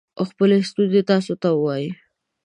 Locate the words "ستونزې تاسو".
0.69-1.33